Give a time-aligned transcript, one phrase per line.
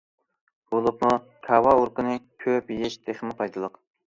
[0.71, 1.11] بولۇپمۇ
[1.49, 2.17] كاۋا ئۇرۇقىنى
[2.47, 3.81] كۆپ يېيىش تېخىمۇ پايدىلىق.